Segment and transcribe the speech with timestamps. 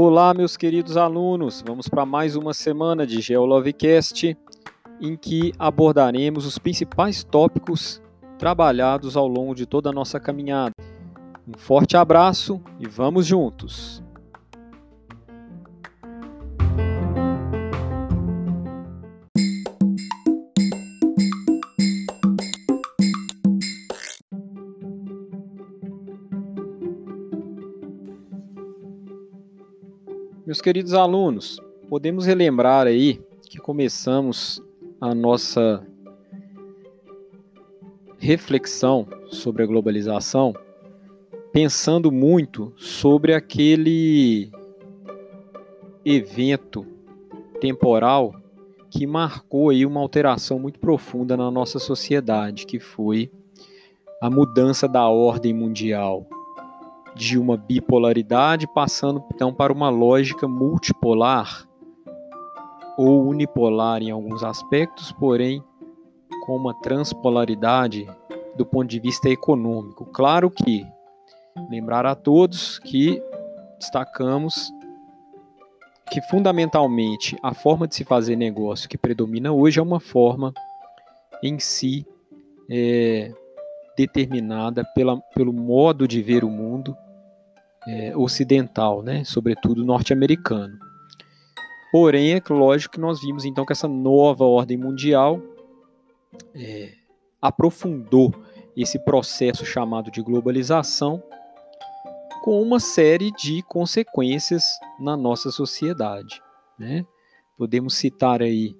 [0.00, 1.64] Olá, meus queridos alunos.
[1.66, 4.38] Vamos para mais uma semana de GeoLovecast,
[5.00, 8.00] em que abordaremos os principais tópicos
[8.38, 10.72] trabalhados ao longo de toda a nossa caminhada.
[11.48, 14.07] Um forte abraço e vamos juntos!
[30.58, 34.60] Meus queridos alunos, podemos relembrar aí que começamos
[35.00, 35.86] a nossa
[38.18, 40.52] reflexão sobre a globalização
[41.52, 44.50] pensando muito sobre aquele
[46.04, 46.84] evento
[47.60, 48.34] temporal
[48.90, 53.30] que marcou aí uma alteração muito profunda na nossa sociedade, que foi
[54.20, 56.28] a mudança da ordem mundial
[57.14, 61.66] de uma bipolaridade, passando então para uma lógica multipolar
[62.96, 65.62] ou unipolar em alguns aspectos, porém
[66.44, 68.06] com uma transpolaridade
[68.56, 70.04] do ponto de vista econômico.
[70.06, 70.84] Claro que
[71.70, 73.22] lembrar a todos que
[73.78, 74.72] destacamos
[76.10, 80.52] que fundamentalmente a forma de se fazer negócio que predomina hoje é uma forma
[81.42, 82.06] em si
[82.70, 83.32] é,
[83.98, 86.96] determinada pela, pelo modo de ver o mundo
[87.84, 90.78] é, ocidental, né, sobretudo norte-americano.
[91.90, 95.42] Porém, é lógico que nós vimos então que essa nova ordem mundial
[96.54, 96.92] é,
[97.42, 98.32] aprofundou
[98.76, 101.20] esse processo chamado de globalização
[102.44, 104.64] com uma série de consequências
[105.00, 106.40] na nossa sociedade.
[106.78, 107.04] Né?
[107.56, 108.76] Podemos citar aí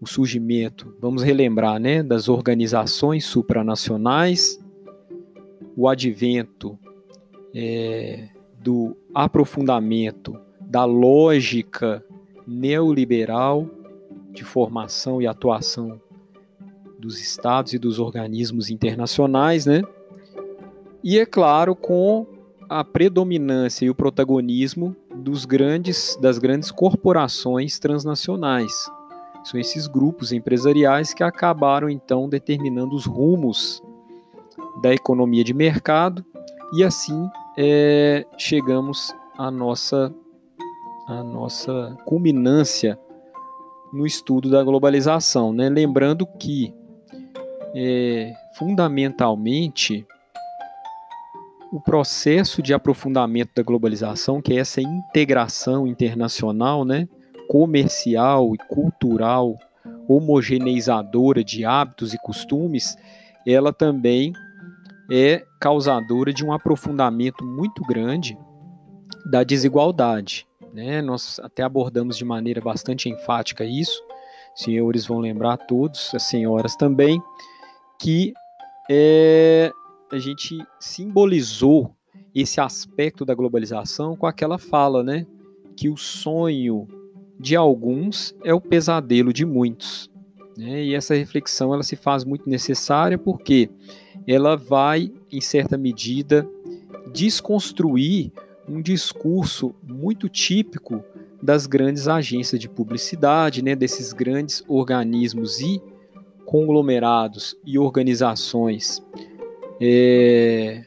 [0.00, 4.58] o surgimento, vamos relembrar, né, das organizações supranacionais,
[5.76, 6.78] o advento
[7.54, 8.28] é,
[8.62, 12.04] do aprofundamento da lógica
[12.46, 13.68] neoliberal
[14.32, 16.00] de formação e atuação
[16.98, 19.82] dos estados e dos organismos internacionais, né?
[21.02, 22.26] E é claro, com
[22.68, 28.72] a predominância e o protagonismo dos grandes das grandes corporações transnacionais.
[29.44, 33.82] São esses grupos empresariais que acabaram então determinando os rumos
[34.80, 36.24] da economia de mercado
[36.72, 40.12] e assim é, chegamos à nossa,
[41.06, 42.98] à nossa culminância
[43.92, 45.52] no estudo da globalização.
[45.52, 45.68] Né?
[45.68, 46.74] Lembrando que,
[47.74, 50.06] é, fundamentalmente,
[51.72, 57.08] o processo de aprofundamento da globalização, que é essa integração internacional, né,
[57.48, 59.56] comercial e cultural,
[60.08, 62.96] homogeneizadora de hábitos e costumes,
[63.46, 64.32] ela também
[65.14, 68.38] é causadora de um aprofundamento muito grande
[69.30, 70.46] da desigualdade.
[70.72, 71.02] Né?
[71.02, 74.02] Nós até abordamos de maneira bastante enfática isso,
[74.54, 77.22] senhores vão lembrar todos, as senhoras também,
[78.00, 78.32] que
[78.90, 79.70] é,
[80.10, 81.94] a gente simbolizou
[82.34, 85.26] esse aspecto da globalização com aquela fala, né?
[85.76, 86.88] Que o sonho
[87.38, 90.10] de alguns é o pesadelo de muitos.
[90.56, 90.84] Né?
[90.84, 93.70] E essa reflexão ela se faz muito necessária porque
[94.26, 96.46] ela vai, em certa medida,
[97.12, 98.32] desconstruir
[98.68, 101.02] um discurso muito típico
[101.42, 105.82] das grandes agências de publicidade, né, desses grandes organismos e
[106.46, 109.02] conglomerados e organizações
[109.80, 110.84] é,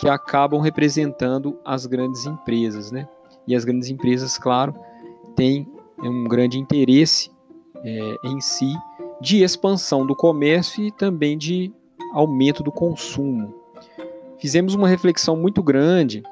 [0.00, 2.90] que acabam representando as grandes empresas.
[2.90, 3.06] Né?
[3.46, 4.74] E as grandes empresas, claro,
[5.36, 5.66] têm
[5.98, 7.30] um grande interesse
[7.84, 8.72] é, em si
[9.20, 11.72] de expansão do comércio e também de
[12.12, 13.54] aumento do consumo.
[14.38, 16.22] Fizemos uma reflexão muito grande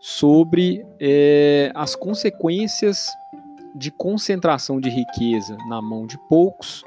[0.00, 3.08] sobre é, as consequências
[3.74, 6.82] de concentração de riqueza na mão de poucos,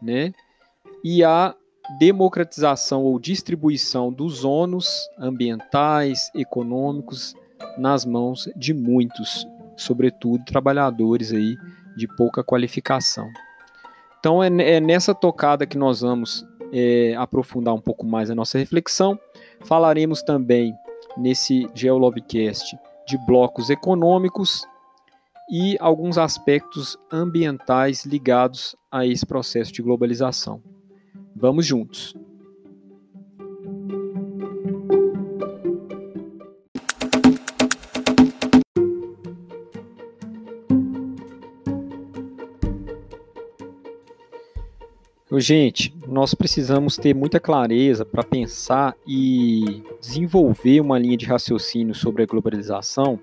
[0.00, 0.32] né?
[1.04, 1.54] E a
[1.98, 7.34] democratização ou distribuição dos ônus ambientais, econômicos
[7.78, 9.46] nas mãos de muitos,
[9.76, 11.56] sobretudo trabalhadores aí
[11.98, 13.28] de pouca qualificação.
[14.18, 18.58] Então é, é nessa tocada que nós vamos é, aprofundar um pouco mais a nossa
[18.58, 19.18] reflexão.
[19.64, 20.74] Falaremos também
[21.16, 24.66] nesse Geolovecast de blocos econômicos
[25.50, 30.62] e alguns aspectos ambientais ligados a esse processo de globalização.
[31.34, 32.14] Vamos juntos!
[45.40, 52.24] Gente, nós precisamos ter muita clareza para pensar e desenvolver uma linha de raciocínio sobre
[52.24, 53.20] a globalização,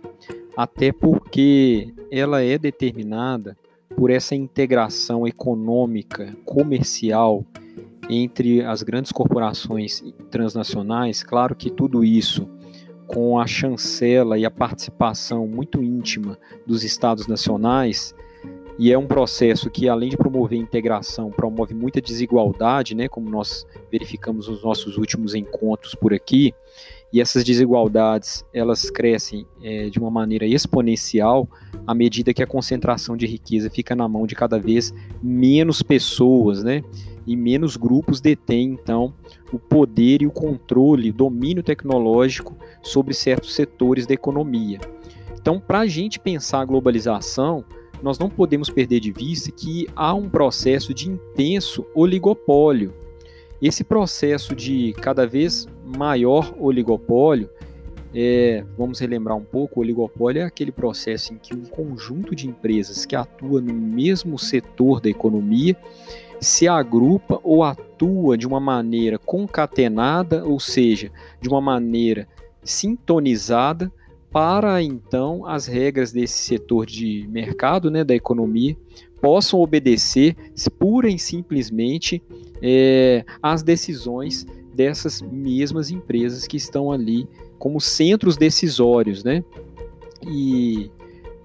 [0.55, 3.57] até porque ela é determinada
[3.97, 7.43] por essa integração econômica, comercial
[8.09, 10.01] entre as grandes corporações
[10.31, 11.21] transnacionais.
[11.21, 12.49] Claro que tudo isso
[13.07, 18.15] com a chancela e a participação muito íntima dos estados nacionais,
[18.77, 23.65] e é um processo que, além de promover integração, promove muita desigualdade, né, como nós
[23.89, 26.53] verificamos nos nossos últimos encontros por aqui,
[27.13, 31.47] e essas desigualdades elas crescem é, de uma maneira exponencial
[31.87, 34.93] à medida que a concentração de riqueza fica na mão de cada vez
[35.23, 36.83] menos pessoas, né?
[37.25, 39.13] E menos grupos detêm, então,
[39.51, 44.79] o poder e o controle, o domínio tecnológico sobre certos setores da economia.
[45.39, 47.63] Então, para a gente pensar a globalização,
[48.01, 52.93] nós não podemos perder de vista que há um processo de intenso oligopólio.
[53.61, 57.49] Esse processo de cada vez maior oligopólio,
[58.13, 62.47] é, vamos relembrar um pouco, o oligopólio é aquele processo em que um conjunto de
[62.47, 65.75] empresas que atua no mesmo setor da economia
[66.39, 71.11] se agrupa ou atua de uma maneira concatenada, ou seja,
[71.41, 72.27] de uma maneira
[72.63, 73.91] sintonizada
[74.35, 78.75] para então as regras desse setor de mercado, né, da economia,
[79.21, 80.35] possam obedecer
[80.77, 82.21] pura e simplesmente
[82.61, 87.25] é, às decisões dessas mesmas empresas que estão ali
[87.57, 89.41] como centros decisórios, né?
[90.27, 90.91] E,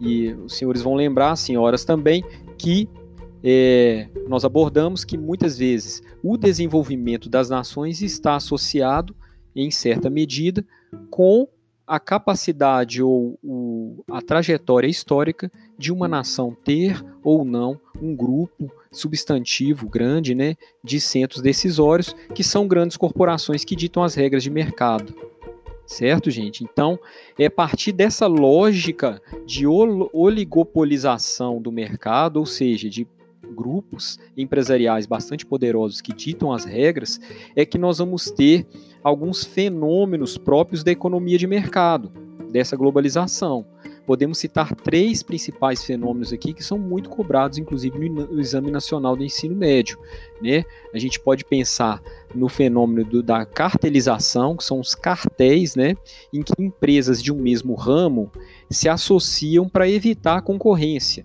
[0.01, 2.25] e os senhores vão lembrar, senhoras também,
[2.59, 2.89] que
[3.45, 9.15] é, nós abordamos que muitas vezes o desenvolvimento das nações está associado,
[9.55, 10.67] em certa medida,
[11.09, 11.47] com
[11.91, 18.71] a capacidade ou o, a trajetória histórica de uma nação ter ou não um grupo
[18.93, 20.55] substantivo grande né,
[20.85, 25.13] de centros decisórios, que são grandes corporações que ditam as regras de mercado.
[25.85, 26.63] Certo, gente?
[26.63, 26.97] Então,
[27.37, 33.05] é a partir dessa lógica de oligopolização do mercado, ou seja, de
[33.51, 37.21] grupos empresariais bastante poderosos que ditam as regras,
[37.55, 38.67] é que nós vamos ter
[39.03, 42.13] alguns fenômenos próprios da economia de mercado,
[42.51, 43.65] dessa globalização.
[44.07, 49.23] Podemos citar três principais fenômenos aqui que são muito cobrados, inclusive no Exame Nacional do
[49.23, 49.99] Ensino Médio.
[50.43, 50.65] Né?
[50.93, 52.03] A gente pode pensar
[52.35, 55.95] no fenômeno do, da cartelização, que são os cartéis, né?
[56.33, 58.33] em que empresas de um mesmo ramo
[58.69, 61.25] se associam para evitar a concorrência.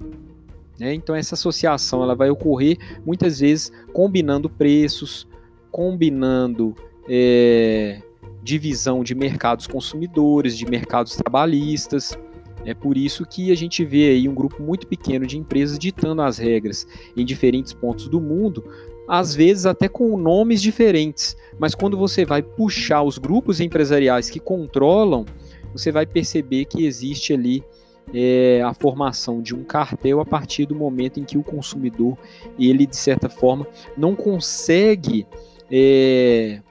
[0.79, 0.93] Né?
[0.93, 5.27] Então essa associação ela vai ocorrer muitas vezes combinando preços,
[5.71, 6.75] combinando
[7.09, 8.01] é,
[8.43, 12.17] divisão de mercados consumidores, de mercados trabalhistas.
[12.65, 16.21] É por isso que a gente vê aí um grupo muito pequeno de empresas ditando
[16.21, 18.63] as regras em diferentes pontos do mundo,
[19.07, 21.37] às vezes até com nomes diferentes.
[21.59, 25.25] Mas quando você vai puxar os grupos empresariais que controlam,
[25.71, 27.63] você vai perceber que existe ali
[28.13, 32.17] é, a formação de um cartel a partir do momento em que o consumidor,
[32.57, 33.67] ele de certa forma,
[33.97, 35.25] não consegue
[35.71, 36.61] é,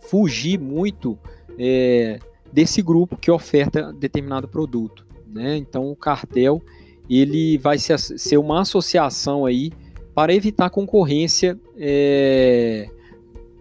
[0.00, 1.18] fugir muito
[1.58, 2.18] é,
[2.52, 5.06] desse grupo que oferta determinado produto.
[5.26, 5.56] Né?
[5.56, 6.62] Então o cartel
[7.08, 9.72] ele vai ser, uma associação aí
[10.14, 12.90] para evitar concorrência é,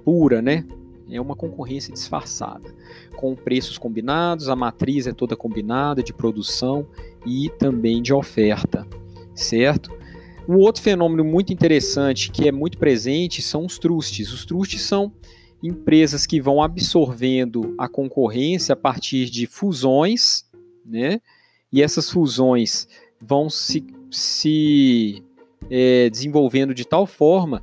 [0.04, 0.66] pura, né?
[1.10, 2.74] É uma concorrência disfarçada
[3.16, 6.88] com preços combinados, a matriz é toda combinada de produção
[7.26, 8.86] e também de oferta,
[9.34, 9.92] certo?
[10.48, 14.32] Um outro fenômeno muito interessante que é muito presente são os trustes.
[14.32, 15.12] Os trustes são
[15.62, 20.46] empresas que vão absorvendo a concorrência a partir de fusões,
[20.86, 21.20] né?
[21.72, 22.88] E essas fusões
[23.20, 25.22] vão se, se
[25.70, 27.62] é, desenvolvendo de tal forma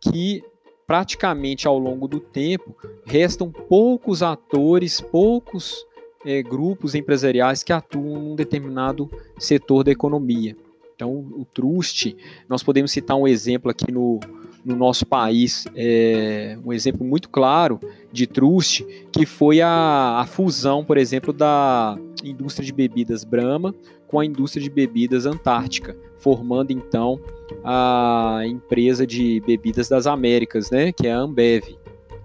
[0.00, 0.42] que
[0.86, 5.84] praticamente ao longo do tempo, restam poucos atores, poucos
[6.24, 10.56] é, grupos empresariais que atuam num determinado setor da economia.
[10.94, 12.16] Então, o trust,
[12.48, 14.18] nós podemos citar um exemplo aqui no,
[14.64, 17.78] no nosso país, é, um exemplo muito claro
[18.10, 23.74] de trust, que foi a, a fusão, por exemplo, da indústria de bebidas Brahma
[24.06, 27.20] com a indústria de bebidas Antártica, formando então
[27.64, 31.76] a empresa de bebidas das Américas, né, que é a Ambev,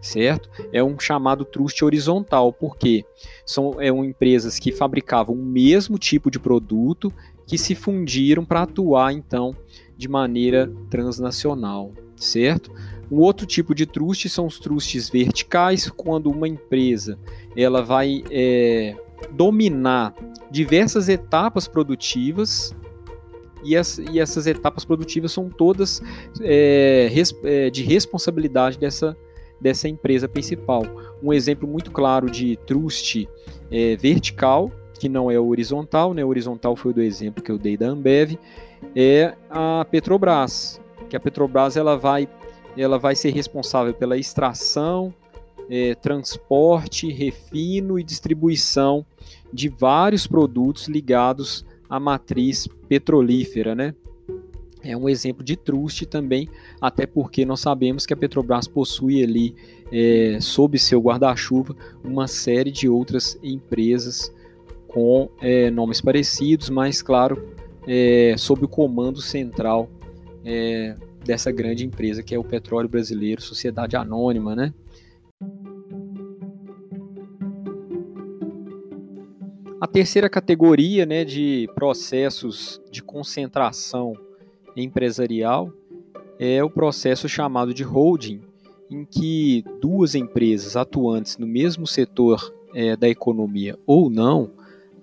[0.01, 0.49] certo?
[0.73, 3.05] É um chamado trust horizontal, porque
[3.45, 7.13] são é um, empresas que fabricavam o mesmo tipo de produto
[7.45, 9.55] que se fundiram para atuar então
[9.95, 12.71] de maneira transnacional, certo?
[13.11, 17.19] Um outro tipo de trust são os trustes verticais, quando uma empresa
[17.55, 18.95] ela vai é,
[19.31, 20.13] dominar
[20.49, 22.75] diversas etapas produtivas
[23.63, 26.01] e, as, e essas etapas produtivas são todas
[26.41, 29.15] é, res, é, de responsabilidade dessa,
[29.59, 30.83] dessa empresa principal.
[31.21, 33.27] Um exemplo muito claro de trust
[33.71, 36.23] é, vertical, que não é horizontal, né?
[36.23, 38.37] horizontal foi do exemplo que eu dei da Ambev,
[38.95, 42.27] é a Petrobras, que a Petrobras ela vai,
[42.77, 45.13] ela vai ser responsável pela extração,
[45.69, 49.05] é, transporte, refino e distribuição
[49.53, 53.93] de vários produtos ligados à matriz petrolífera, né?
[54.83, 59.55] É um exemplo de trust também, até porque nós sabemos que a Petrobras possui ali,
[59.91, 64.33] é, sob seu guarda-chuva, uma série de outras empresas
[64.87, 67.47] com é, nomes parecidos, mas, claro,
[67.87, 69.89] é, sob o comando central
[70.43, 74.73] é, dessa grande empresa que é o Petróleo Brasileiro, Sociedade Anônima, né?
[79.81, 84.13] A terceira categoria né, de processos de concentração
[84.77, 85.73] empresarial
[86.37, 88.41] é o processo chamado de holding,
[88.91, 94.51] em que duas empresas atuantes no mesmo setor é, da economia ou não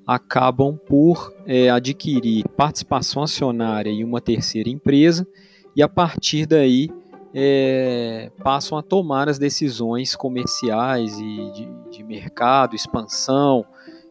[0.07, 5.27] acabam por é, adquirir participação acionária em uma terceira empresa
[5.75, 6.89] e a partir daí
[7.35, 13.67] é, passam a tomar as decisões comerciais e de, de mercado, expansão,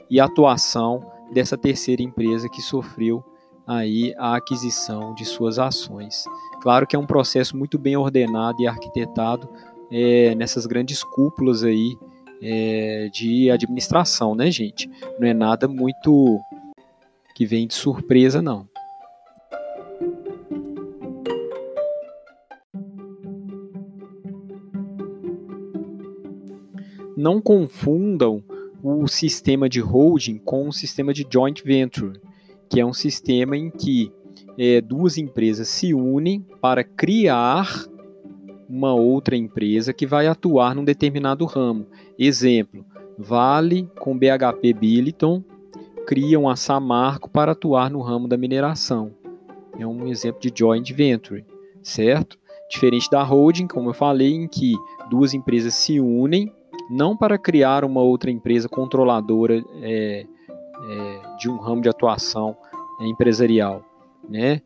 [0.09, 3.23] e atuação dessa terceira empresa que sofreu
[3.65, 6.23] aí a aquisição de suas ações.
[6.61, 9.49] Claro que é um processo muito bem ordenado e arquitetado
[9.91, 11.97] é, nessas grandes cúpulas aí
[12.41, 14.89] é, de administração, né, gente?
[15.19, 16.39] Não é nada muito
[17.35, 18.67] que vem de surpresa, não.
[27.15, 28.43] Não confundam
[28.83, 32.19] o sistema de holding com o sistema de joint venture,
[32.69, 34.11] que é um sistema em que
[34.57, 37.85] é, duas empresas se unem para criar
[38.69, 41.87] uma outra empresa que vai atuar num determinado ramo.
[42.17, 42.85] Exemplo,
[43.17, 45.43] Vale com BHP Billiton
[46.05, 49.11] criam a Samarco para atuar no ramo da mineração.
[49.77, 51.45] É um exemplo de joint venture,
[51.81, 52.37] certo?
[52.69, 54.75] Diferente da holding, como eu falei, em que
[55.09, 56.53] duas empresas se unem
[56.89, 60.25] não para criar uma outra empresa controladora é,
[60.89, 62.55] é, de um ramo de atuação
[63.01, 63.83] empresarial,
[64.27, 64.61] né?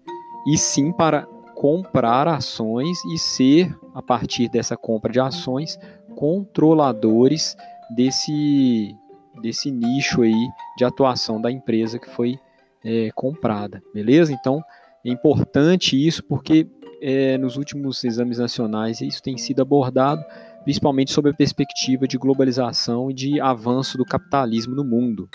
[0.47, 5.77] E sim para comprar ações e ser, a partir dessa compra de ações,
[6.15, 7.55] controladores
[7.95, 8.95] desse,
[9.41, 10.47] desse nicho aí
[10.77, 12.39] de atuação da empresa que foi
[12.83, 14.33] é, comprada, beleza?
[14.33, 14.63] Então
[15.05, 16.67] é importante isso porque
[17.01, 20.23] é, nos últimos exames nacionais isso tem sido abordado
[20.63, 25.29] principalmente sob a perspectiva de globalização e de avanço do capitalismo no mundo.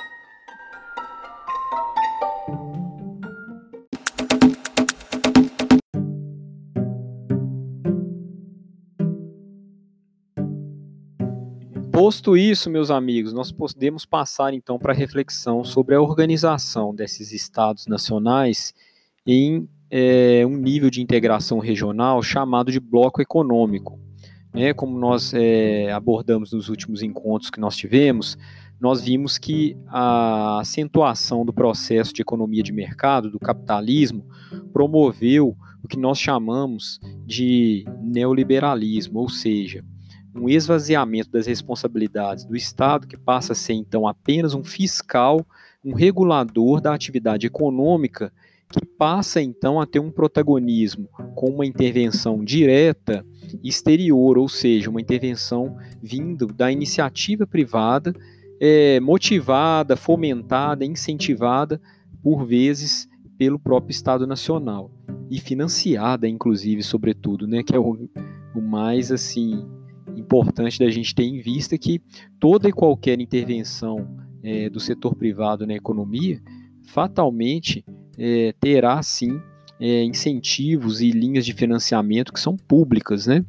[11.91, 17.33] Posto isso, meus amigos, nós podemos passar então para a reflexão sobre a organização desses
[17.33, 18.75] estados nacionais
[19.27, 23.99] em é, um nível de integração regional chamado de bloco econômico
[24.57, 28.39] né, como nós é, abordamos nos últimos encontros que nós tivemos,
[28.81, 34.27] nós vimos que a acentuação do processo de economia de mercado, do capitalismo,
[34.73, 39.85] promoveu o que nós chamamos de neoliberalismo, ou seja,
[40.35, 45.47] um esvaziamento das responsabilidades do Estado, que passa a ser então apenas um fiscal,
[45.85, 48.33] um regulador da atividade econômica,
[48.71, 53.25] que passa então a ter um protagonismo com uma intervenção direta
[53.63, 58.13] exterior, ou seja, uma intervenção vindo da iniciativa privada,
[58.61, 61.81] é, motivada, fomentada, incentivada,
[62.23, 64.91] por vezes, pelo próprio Estado Nacional.
[65.31, 68.09] E financiada, inclusive, sobretudo, né, que é o,
[68.55, 69.65] o mais assim
[70.17, 72.01] importante da gente ter em vista que
[72.41, 76.41] toda e qualquer intervenção é, do setor privado na economia
[76.85, 77.85] fatalmente
[78.17, 79.41] é, terá sim
[79.81, 83.45] é, incentivos e linhas de financiamento que são públicas, né?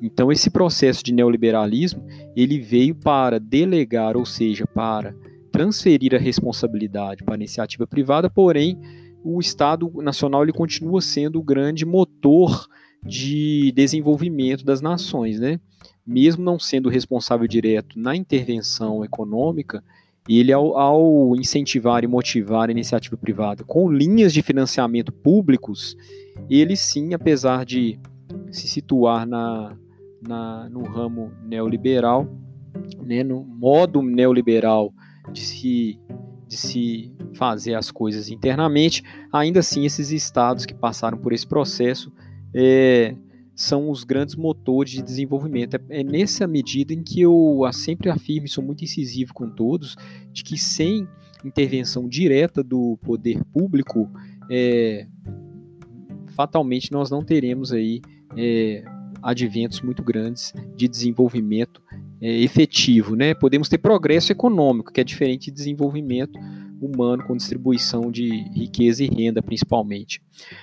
[0.00, 5.14] Então esse processo de neoliberalismo ele veio para delegar, ou seja, para
[5.50, 8.78] transferir a responsabilidade para a iniciativa privada, porém
[9.24, 12.68] o Estado Nacional ele continua sendo o grande motor
[13.04, 15.60] de desenvolvimento das nações, né?
[16.06, 19.82] Mesmo não sendo responsável direto na intervenção econômica,
[20.28, 25.96] e ele, ao, ao, incentivar e motivar a iniciativa privada com linhas de financiamento públicos,
[26.50, 27.98] ele sim, apesar de
[28.50, 29.76] se situar na,
[30.20, 32.28] na, no ramo neoliberal,
[33.02, 34.92] né, no modo neoliberal
[35.32, 36.00] de se,
[36.46, 39.02] de se fazer as coisas internamente.
[39.32, 42.12] Ainda assim, esses estados que passaram por esse processo
[42.54, 43.14] é,
[43.56, 45.74] são os grandes motores de desenvolvimento.
[45.74, 49.96] É, é nessa medida em que eu sempre afirmo, e sou muito incisivo com todos,
[50.30, 51.08] de que sem
[51.42, 54.10] intervenção direta do poder público,
[54.50, 55.06] é,
[56.28, 58.02] fatalmente nós não teremos aí
[58.36, 58.84] é,
[59.22, 61.80] adventos muito grandes de desenvolvimento
[62.20, 63.16] é, efetivo.
[63.16, 63.32] Né?
[63.32, 66.38] Podemos ter progresso econômico, que é diferente de desenvolvimento
[66.80, 70.20] humano com distribuição de riqueza e renda principalmente.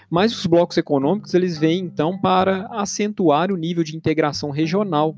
[0.09, 5.15] Mas os blocos econômicos eles vêm então para acentuar o nível de integração regional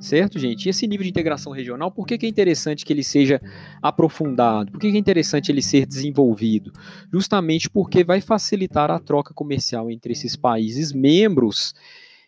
[0.00, 0.66] Certo, gente?
[0.66, 3.40] E esse nível de integração regional, por que, que é interessante que ele seja
[3.82, 4.70] aprofundado?
[4.70, 6.72] Por que, que é interessante ele ser desenvolvido?
[7.12, 11.74] Justamente porque vai facilitar a troca comercial entre esses países membros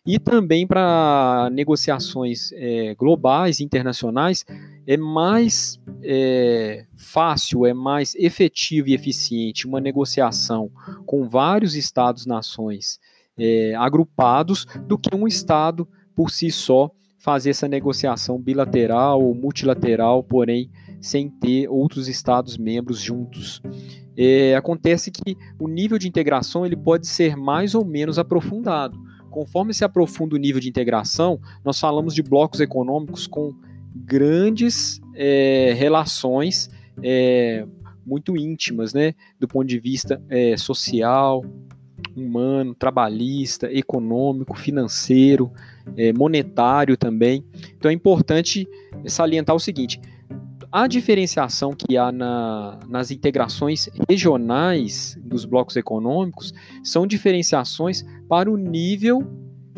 [0.05, 4.43] e também para negociações é, globais, internacionais,
[4.87, 10.71] é mais é, fácil, é mais efetivo e eficiente uma negociação
[11.05, 12.99] com vários estados-nações
[13.37, 20.23] é, agrupados do que um estado por si só fazer essa negociação bilateral ou multilateral,
[20.23, 23.61] porém sem ter outros Estados membros juntos.
[24.17, 28.97] É, acontece que o nível de integração ele pode ser mais ou menos aprofundado.
[29.31, 33.55] Conforme se aprofunda o nível de integração, nós falamos de blocos econômicos com
[33.95, 36.69] grandes é, relações
[37.01, 37.65] é,
[38.05, 41.43] muito íntimas, né, do ponto de vista é, social,
[42.15, 45.51] humano, trabalhista, econômico, financeiro,
[45.95, 47.43] é, monetário também.
[47.77, 48.67] Então é importante
[49.05, 49.99] salientar o seguinte:
[50.71, 58.55] a diferenciação que há na, nas integrações regionais dos blocos econômicos são diferenciações para o
[58.55, 59.27] nível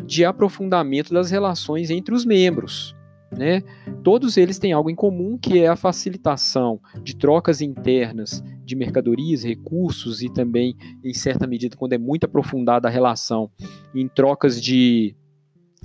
[0.06, 2.94] de aprofundamento das relações entre os membros.
[3.36, 3.62] Né?
[4.04, 9.42] Todos eles têm algo em comum, que é a facilitação de trocas internas de mercadorias,
[9.42, 13.50] recursos e também, em certa medida, quando é muito aprofundada a relação,
[13.92, 15.16] em trocas de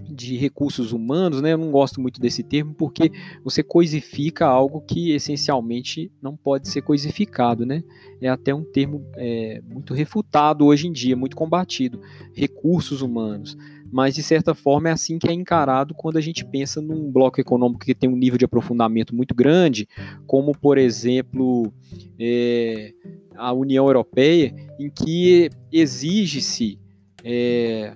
[0.07, 1.53] de recursos humanos, né?
[1.53, 3.11] Eu não gosto muito desse termo porque
[3.43, 7.83] você coisifica algo que essencialmente não pode ser coisificado, né?
[8.21, 12.01] É até um termo é, muito refutado hoje em dia, muito combatido.
[12.33, 13.57] Recursos humanos.
[13.91, 17.41] Mas de certa forma é assim que é encarado quando a gente pensa num bloco
[17.41, 19.87] econômico que tem um nível de aprofundamento muito grande,
[20.27, 21.73] como por exemplo
[22.19, 22.93] é,
[23.35, 26.77] a União Europeia, em que exige-se
[27.23, 27.95] é,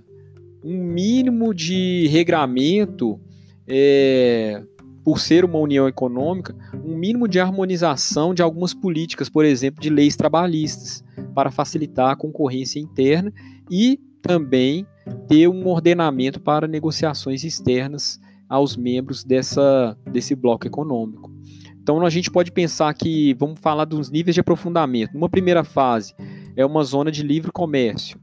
[0.63, 3.19] um mínimo de regramento,
[3.67, 4.63] é,
[5.03, 9.89] por ser uma união econômica, um mínimo de harmonização de algumas políticas, por exemplo, de
[9.89, 11.03] leis trabalhistas,
[11.35, 13.33] para facilitar a concorrência interna
[13.69, 14.87] e também
[15.27, 21.33] ter um ordenamento para negociações externas aos membros dessa, desse bloco econômico.
[21.81, 25.15] Então a gente pode pensar que vamos falar dos níveis de aprofundamento.
[25.15, 26.15] Uma primeira fase
[26.55, 28.17] é uma zona de livre comércio,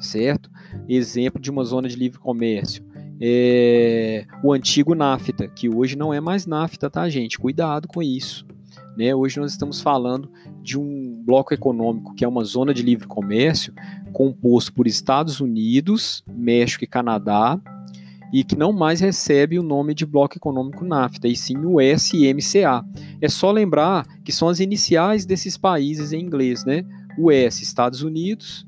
[0.00, 0.50] certo?
[0.88, 2.84] exemplo de uma zona de livre comércio.
[3.20, 7.38] É, o antigo NAFTA, que hoje não é mais NAFTA, tá, gente?
[7.38, 8.46] Cuidado com isso.
[8.96, 9.14] Né?
[9.14, 10.30] Hoje nós estamos falando
[10.62, 13.74] de um bloco econômico que é uma zona de livre comércio
[14.12, 17.60] composto por Estados Unidos, México e Canadá,
[18.32, 22.84] e que não mais recebe o nome de Bloco Econômico NAFTA, e sim o SMCA.
[23.20, 26.82] É só lembrar que são as iniciais desses países em inglês, né?
[27.18, 28.65] O S, Estados Unidos,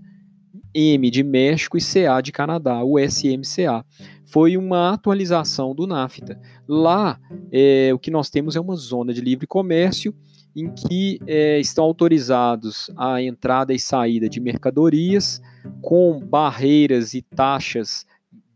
[0.78, 3.84] M de México e CA de Canadá, o SMCA.
[4.24, 6.38] Foi uma atualização do NAFTA.
[6.68, 7.18] Lá,
[7.50, 10.14] é, o que nós temos é uma zona de livre comércio
[10.54, 15.40] em que é, estão autorizados a entrada e saída de mercadorias
[15.80, 18.06] com barreiras e taxas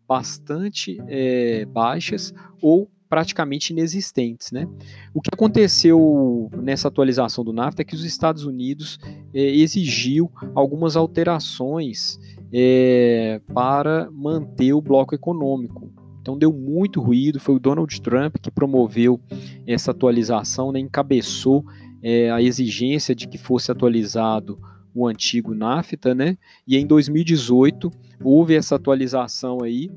[0.06, 4.50] bastante é, baixas ou praticamente inexistentes.
[4.50, 4.66] Né?
[5.12, 8.98] O que aconteceu nessa atualização do NAFTA é que os Estados Unidos
[9.34, 12.18] é, exigiu algumas alterações
[12.50, 15.92] é, para manter o bloco econômico.
[16.22, 19.20] Então deu muito ruído, foi o Donald Trump que promoveu
[19.66, 21.66] essa atualização, né, encabeçou
[22.02, 24.58] é, a exigência de que fosse atualizado
[24.94, 26.38] o antigo NAFTA, né?
[26.66, 27.90] E em 2018
[28.24, 29.90] houve essa atualização aí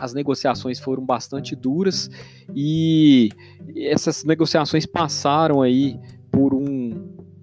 [0.00, 2.10] as negociações foram bastante duras
[2.54, 3.28] e
[3.76, 5.98] essas negociações passaram aí
[6.32, 6.90] por um,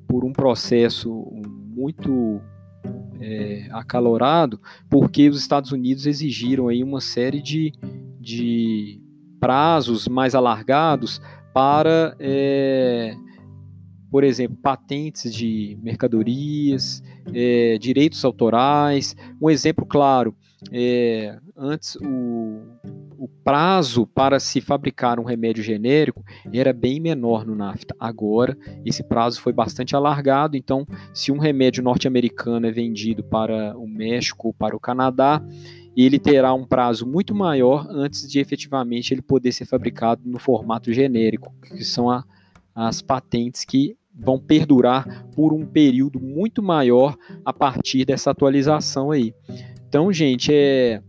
[0.08, 1.26] por um processo
[1.76, 2.42] muito
[3.22, 7.72] é, acalorado, porque os Estados Unidos exigiram aí uma série de,
[8.20, 9.00] de
[9.40, 11.22] prazos mais alargados
[11.54, 13.16] para é,
[14.10, 19.16] por exemplo, patentes de mercadorias, é, direitos autorais.
[19.42, 20.36] Um exemplo claro,
[20.72, 22.62] é, antes o,
[23.18, 27.96] o prazo para se fabricar um remédio genérico era bem menor no NAFTA.
[28.00, 33.88] Agora, esse prazo foi bastante alargado, então, se um remédio norte-americano é vendido para o
[33.88, 35.42] México ou para o Canadá,
[35.96, 40.94] ele terá um prazo muito maior antes de efetivamente ele poder ser fabricado no formato
[40.94, 42.24] genérico, que são a,
[42.76, 47.16] as patentes que vão perdurar por um período muito maior
[47.46, 49.34] a partir dessa atualização aí.
[49.88, 51.02] Então, gente, é,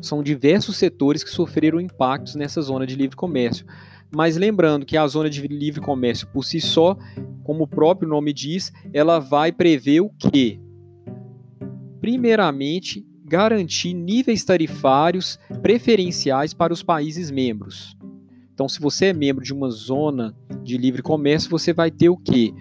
[0.00, 3.66] são diversos setores que sofreram impactos nessa zona de livre comércio.
[4.14, 6.96] Mas lembrando que a zona de livre comércio por si só,
[7.44, 10.58] como o próprio nome diz, ela vai prever o quê?
[12.00, 17.96] Primeiramente, garantir níveis tarifários preferenciais para os países membros.
[18.52, 22.16] Então, se você é membro de uma zona de livre comércio, você vai ter o
[22.16, 22.52] quê?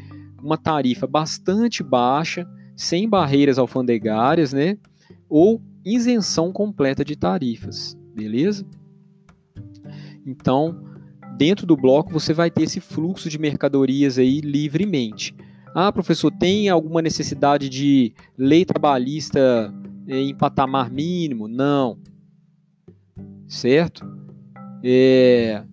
[0.42, 4.78] Uma tarifa bastante baixa, sem barreiras alfandegárias, né?
[5.30, 8.66] Ou isenção completa de tarifas, beleza?
[10.26, 10.84] Então,
[11.38, 15.34] dentro do bloco você vai ter esse fluxo de mercadorias aí livremente.
[15.74, 19.74] Ah, professor, tem alguma necessidade de lei trabalhista
[20.08, 21.48] em patamar mínimo?
[21.48, 22.00] Não.
[23.48, 24.06] Certo?
[24.84, 25.64] É,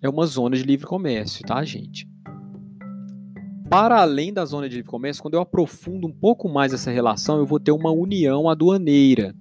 [0.00, 2.09] é uma zona de livre comércio, tá, gente?
[3.70, 7.38] Para além da zona de livre comércio, quando eu aprofundo um pouco mais essa relação,
[7.38, 9.32] eu vou ter uma união aduaneira,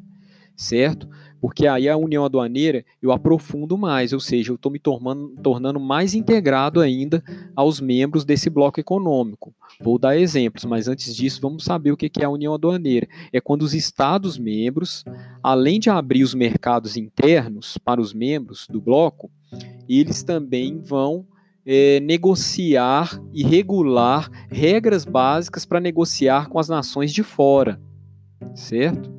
[0.55, 1.09] certo?
[1.41, 5.79] Porque aí a união aduaneira eu aprofundo mais, ou seja, eu estou me tornando, tornando
[5.79, 7.23] mais integrado ainda
[7.55, 9.51] aos membros desse bloco econômico.
[9.81, 13.07] Vou dar exemplos, mas antes disso, vamos saber o que é a união aduaneira.
[13.33, 15.03] É quando os Estados-membros,
[15.41, 19.31] além de abrir os mercados internos para os membros do bloco,
[19.89, 21.25] eles também vão
[21.71, 27.79] é, negociar e regular regras básicas para negociar com as nações de fora,
[28.55, 29.13] certo?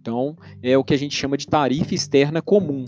[0.00, 2.86] Então, é o que a gente chama de tarifa externa comum.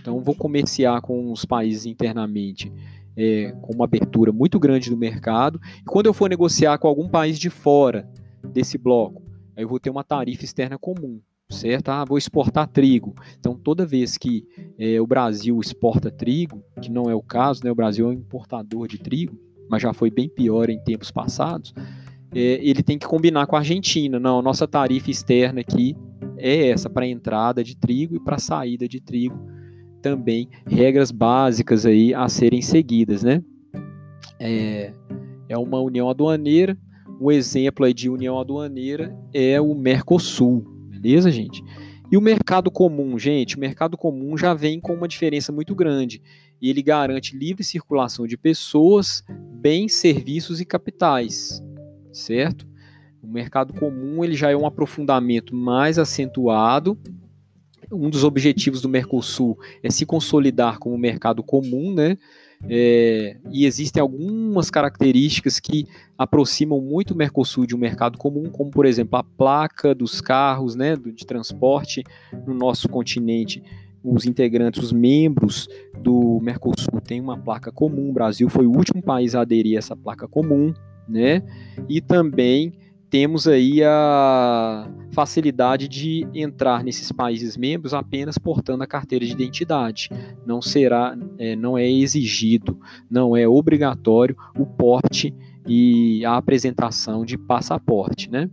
[0.00, 2.72] Então, vou comerciar com os países internamente
[3.14, 5.60] é, com uma abertura muito grande do mercado.
[5.82, 8.08] E quando eu for negociar com algum país de fora
[8.42, 9.22] desse bloco,
[9.54, 11.88] aí eu vou ter uma tarifa externa comum, certo?
[11.90, 13.14] Ah, vou exportar trigo.
[13.38, 14.46] Então, toda vez que
[14.78, 17.70] é, o Brasil exporta trigo, que não é o caso, né?
[17.70, 21.74] O Brasil é um importador de trigo, mas já foi bem pior em tempos passados.
[22.34, 24.18] É, ele tem que combinar com a Argentina.
[24.18, 25.96] Não, nossa tarifa externa aqui
[26.36, 29.38] é essa para entrada de trigo e para saída de trigo
[30.02, 33.42] também regras básicas aí a serem seguidas, né?
[34.38, 34.92] É,
[35.48, 36.76] é uma união aduaneira.
[37.18, 40.73] Um exemplo aí de união aduaneira é o Mercosul,
[41.04, 41.62] beleza, gente?
[42.10, 46.22] E o mercado comum, gente, o mercado comum já vem com uma diferença muito grande.
[46.62, 51.62] E ele garante livre circulação de pessoas, bens, serviços e capitais,
[52.10, 52.66] certo?
[53.22, 56.98] O mercado comum ele já é um aprofundamento mais acentuado.
[57.92, 62.16] Um dos objetivos do Mercosul é se consolidar como mercado comum, né?
[62.68, 68.70] É, e existem algumas características que aproximam muito o Mercosul de um mercado comum, como
[68.70, 72.02] por exemplo a placa dos carros, né, de transporte
[72.46, 73.62] no nosso continente.
[74.02, 75.66] Os integrantes, os membros
[75.98, 78.10] do Mercosul têm uma placa comum.
[78.10, 80.74] O Brasil foi o último país a aderir a essa placa comum,
[81.08, 81.42] né?
[81.88, 82.74] E também
[83.14, 90.10] temos aí a facilidade de entrar nesses países membros apenas portando a carteira de identidade.
[90.44, 92.76] Não será, é, não é exigido,
[93.08, 95.32] não é obrigatório o porte
[95.64, 98.50] e a apresentação de passaporte, né?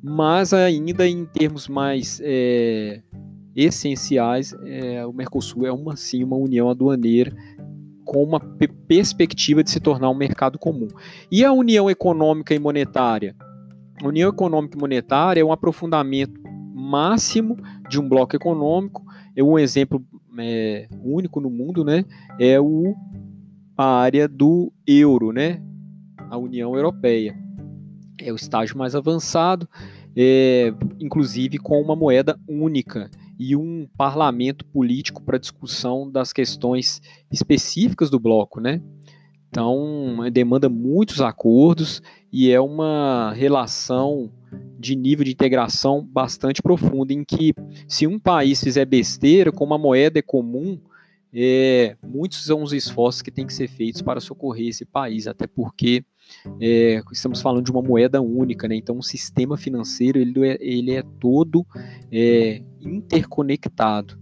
[0.00, 3.02] Mas ainda em termos mais é,
[3.56, 7.34] essenciais, é, o Mercosul é uma sim uma união aduaneira
[8.04, 10.86] com uma perspectiva de se tornar um mercado comum.
[11.32, 13.34] E a união econômica e monetária?
[14.02, 16.40] União Econômica e Monetária é um aprofundamento
[16.74, 17.56] máximo
[17.88, 19.04] de um bloco econômico.
[19.34, 20.04] É um exemplo
[20.38, 22.04] é, único no mundo, né?
[22.38, 22.94] É o,
[23.76, 25.62] a área do euro, né?
[26.30, 27.36] A União Europeia.
[28.18, 29.68] É o estágio mais avançado,
[30.16, 38.08] é, inclusive com uma moeda única e um parlamento político para discussão das questões específicas
[38.08, 38.80] do bloco, né?
[39.56, 44.30] Então, demanda muitos acordos e é uma relação
[44.78, 47.54] de nível de integração bastante profunda, em que
[47.88, 50.78] se um país fizer besteira, como a moeda é comum,
[51.32, 55.46] é, muitos são os esforços que têm que ser feitos para socorrer esse país, até
[55.46, 56.04] porque
[56.60, 58.76] é, estamos falando de uma moeda única, né?
[58.76, 61.66] então o sistema financeiro ele é, ele é todo
[62.12, 64.18] é, interconectado.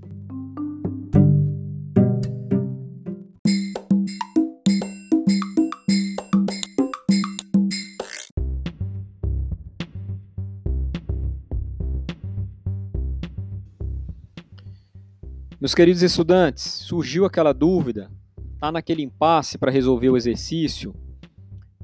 [15.64, 18.10] Meus queridos estudantes, surgiu aquela dúvida?
[18.52, 20.94] Está naquele impasse para resolver o exercício?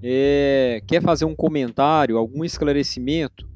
[0.03, 3.49] É, quer fazer um comentário, algum esclarecimento?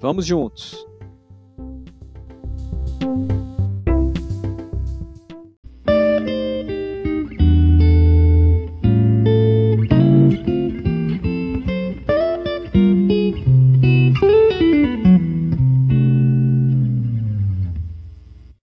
[0.00, 0.91] vamos juntos!